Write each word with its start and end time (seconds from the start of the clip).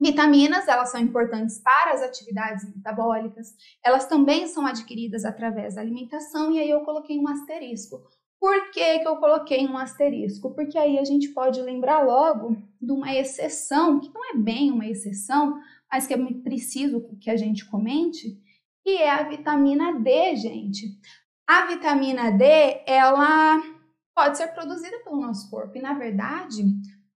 Vitaminas, 0.00 0.68
elas 0.68 0.90
são 0.90 1.00
importantes 1.00 1.58
para 1.60 1.92
as 1.92 2.02
atividades 2.02 2.64
metabólicas, 2.74 3.54
elas 3.82 4.06
também 4.06 4.46
são 4.46 4.66
adquiridas 4.66 5.24
através 5.24 5.76
da 5.76 5.80
alimentação, 5.80 6.52
e 6.52 6.58
aí 6.58 6.68
eu 6.68 6.80
coloquei 6.80 7.18
um 7.18 7.26
asterisco. 7.26 8.02
Por 8.38 8.70
que, 8.70 8.98
que 8.98 9.08
eu 9.08 9.16
coloquei 9.16 9.66
um 9.66 9.78
asterisco? 9.78 10.54
Porque 10.54 10.76
aí 10.76 10.98
a 10.98 11.04
gente 11.04 11.28
pode 11.28 11.62
lembrar 11.62 12.02
logo 12.02 12.54
de 12.78 12.92
uma 12.92 13.14
exceção, 13.14 13.98
que 13.98 14.12
não 14.12 14.34
é 14.34 14.36
bem 14.36 14.70
uma 14.70 14.86
exceção, 14.86 15.58
mas 15.90 16.06
que 16.06 16.12
é 16.12 16.18
muito 16.18 16.42
preciso 16.42 17.08
que 17.18 17.30
a 17.30 17.36
gente 17.36 17.64
comente, 17.64 18.38
que 18.82 18.90
é 18.98 19.10
a 19.10 19.22
vitamina 19.22 19.98
D, 19.98 20.36
gente. 20.36 20.88
A 21.46 21.64
vitamina 21.64 22.30
D, 22.30 22.44
ela 22.86 23.62
pode 24.14 24.36
ser 24.36 24.48
produzida 24.48 24.98
pelo 25.02 25.20
nosso 25.20 25.50
corpo, 25.50 25.76
e 25.76 25.82
na 25.82 25.94
verdade, 25.94 26.64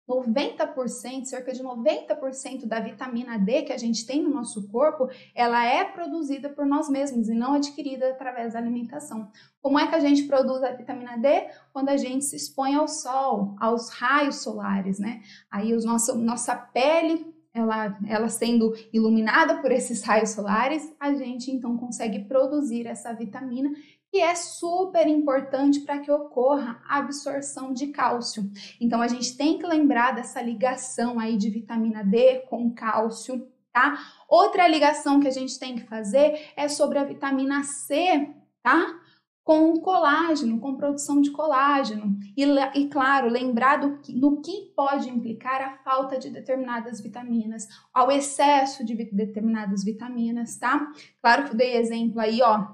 90%, 0.09 1.25
cerca 1.25 1.53
de 1.53 1.63
90% 1.63 2.67
da 2.67 2.79
vitamina 2.79 3.39
D 3.39 3.63
que 3.63 3.73
a 3.73 3.77
gente 3.77 4.07
tem 4.07 4.23
no 4.23 4.31
nosso 4.31 4.69
corpo, 4.69 5.09
ela 5.35 5.65
é 5.65 5.85
produzida 5.85 6.49
por 6.49 6.65
nós 6.65 6.89
mesmos 6.89 7.29
e 7.29 7.35
não 7.35 7.55
adquirida 7.55 8.11
através 8.11 8.53
da 8.53 8.61
alimentação. 8.61 9.29
Como 9.61 9.79
é 9.79 9.87
que 9.89 9.95
a 9.97 10.01
gente 10.01 10.23
produz 10.25 10.63
a 10.63 10.73
vitamina 10.73 11.17
D? 11.19 11.49
Quando 11.73 11.89
a 11.89 11.97
gente 11.97 12.25
se 12.25 12.37
expõe 12.37 12.77
ao 12.77 12.87
sol, 12.87 13.57
aos 13.59 13.91
raios 13.91 14.37
solares, 14.37 15.01
né? 15.01 15.23
Aí 15.51 15.75
os 15.75 15.85
nosso, 15.85 16.17
nossa 16.17 16.55
pele 16.55 17.36
ela, 17.57 17.99
ela 18.07 18.29
sendo 18.29 18.75
iluminada 18.93 19.57
por 19.63 19.73
esses 19.73 20.03
raios 20.03 20.31
solares, 20.31 20.95
a 21.01 21.15
gente 21.15 21.51
então 21.51 21.77
consegue 21.77 22.25
produzir 22.25 22.87
essa 22.87 23.13
vitamina 23.15 23.71
que 24.11 24.21
é 24.21 24.35
super 24.35 25.07
importante 25.07 25.81
para 25.81 25.99
que 25.99 26.11
ocorra 26.11 26.81
a 26.87 26.99
absorção 26.99 27.73
de 27.73 27.89
cálcio. 27.89 28.51
Então 28.81 29.01
a 29.01 29.09
gente 29.09 29.37
tem 29.37 29.59
que 29.59 29.67
lembrar 29.67 30.15
dessa 30.15 30.41
ligação 30.41 31.19
aí 31.19 31.37
de 31.37 31.51
vitamina 31.51 32.05
D 32.05 32.41
com 32.49 32.73
cálcio, 32.73 33.49
tá? 33.73 33.99
Outra 34.29 34.69
ligação 34.69 35.19
que 35.19 35.29
a 35.29 35.33
gente 35.33 35.59
tem 35.59 35.75
que 35.75 35.85
fazer 35.85 36.51
é 36.57 36.69
sobre 36.69 36.99
a 36.99 37.05
vitamina 37.05 37.63
C, 37.63 38.31
tá? 38.63 39.01
Com 39.47 39.81
colágeno, 39.81 40.59
com 40.59 40.75
produção 40.75 41.21
de 41.21 41.31
colágeno. 41.31 42.19
E, 42.37 42.45
e 42.75 42.89
claro, 42.89 43.29
lembrar 43.29 43.77
do 43.77 43.99
que, 43.99 44.13
no 44.13 44.43
que 44.43 44.73
pode 44.75 45.09
implicar 45.09 45.63
a 45.63 45.77
falta 45.85 46.19
de 46.19 46.31
determinadas 46.31 47.01
vitaminas, 47.01 47.69
ao 47.95 48.11
excesso 48.11 48.85
de 48.85 48.95
determinadas 48.95 49.85
vitaminas, 49.85 50.57
tá? 50.59 50.91
Claro 51.23 51.45
que 51.45 51.51
eu 51.53 51.57
dei 51.57 51.77
exemplo 51.77 52.21
aí, 52.21 52.43
ó, 52.43 52.67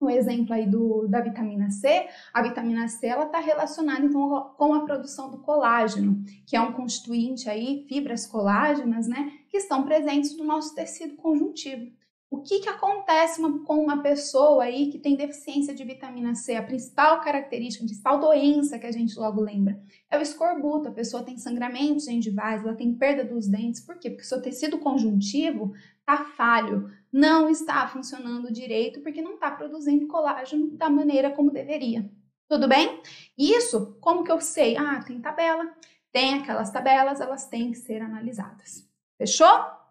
um 0.00 0.10
exemplo 0.10 0.54
aí 0.54 0.66
do, 0.66 1.08
da 1.08 1.20
vitamina 1.20 1.68
C, 1.70 2.06
a 2.32 2.42
vitamina 2.42 2.86
C 2.86 3.06
ela 3.06 3.24
está 3.24 3.40
relacionada 3.40 4.04
então 4.04 4.54
com 4.56 4.74
a 4.74 4.84
produção 4.84 5.30
do 5.30 5.38
colágeno, 5.38 6.22
que 6.46 6.56
é 6.56 6.60
um 6.60 6.72
constituinte 6.72 7.48
aí, 7.48 7.84
fibras 7.88 8.24
colágenas, 8.24 9.08
né, 9.08 9.32
que 9.48 9.56
estão 9.56 9.82
presentes 9.82 10.36
no 10.36 10.44
nosso 10.44 10.74
tecido 10.74 11.16
conjuntivo. 11.16 11.90
O 12.34 12.42
que, 12.42 12.58
que 12.58 12.68
acontece 12.68 13.40
com 13.64 13.78
uma 13.78 14.02
pessoa 14.02 14.64
aí 14.64 14.90
que 14.90 14.98
tem 14.98 15.14
deficiência 15.14 15.72
de 15.72 15.84
vitamina 15.84 16.34
C? 16.34 16.56
A 16.56 16.62
principal 16.64 17.20
característica, 17.20 17.84
a 17.84 17.86
principal 17.86 18.18
doença 18.18 18.76
que 18.76 18.86
a 18.88 18.90
gente 18.90 19.16
logo 19.16 19.40
lembra 19.40 19.80
é 20.10 20.18
o 20.18 20.20
escorbuto. 20.20 20.88
A 20.88 20.92
pessoa 20.92 21.22
tem 21.22 21.38
sangramentos 21.38 22.06
gengivais, 22.06 22.64
ela 22.64 22.74
tem 22.74 22.92
perda 22.92 23.24
dos 23.24 23.46
dentes. 23.46 23.80
Por 23.80 24.00
quê? 24.00 24.10
Porque 24.10 24.24
seu 24.24 24.42
tecido 24.42 24.78
conjuntivo 24.78 25.74
está 26.00 26.24
falho, 26.24 26.90
não 27.12 27.48
está 27.48 27.86
funcionando 27.86 28.52
direito 28.52 29.00
porque 29.00 29.22
não 29.22 29.34
está 29.34 29.52
produzindo 29.52 30.08
colágeno 30.08 30.72
da 30.72 30.90
maneira 30.90 31.30
como 31.30 31.52
deveria. 31.52 32.10
Tudo 32.48 32.66
bem? 32.66 33.00
Isso, 33.38 33.96
como 34.00 34.24
que 34.24 34.32
eu 34.32 34.40
sei? 34.40 34.76
Ah, 34.76 35.00
tem 35.04 35.20
tabela. 35.20 35.72
Tem 36.10 36.34
aquelas 36.34 36.72
tabelas, 36.72 37.20
elas 37.20 37.46
têm 37.46 37.70
que 37.70 37.78
ser 37.78 38.02
analisadas. 38.02 38.90
Fechou? 39.16 39.83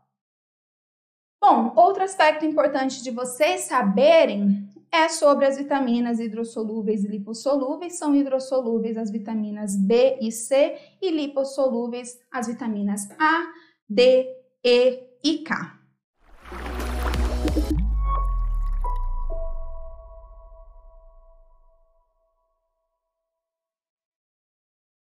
Bom, 1.45 1.73
outro 1.75 2.03
aspecto 2.03 2.45
importante 2.45 3.03
de 3.03 3.11
vocês 3.11 3.63
saberem 3.63 4.65
é 4.89 5.09
sobre 5.09 5.45
as 5.45 5.57
vitaminas 5.57 6.17
hidrossolúveis 6.17 7.03
e 7.03 7.07
lipossolúveis. 7.09 7.97
São 7.97 8.15
hidrossolúveis 8.15 8.95
as 8.95 9.11
vitaminas 9.11 9.75
B 9.75 10.19
e 10.21 10.31
C 10.31 10.77
e 11.01 11.11
lipossolúveis 11.11 12.17
as 12.31 12.47
vitaminas 12.47 13.09
A, 13.19 13.45
D, 13.89 14.25
E 14.63 15.03
e 15.21 15.39
K. 15.39 15.82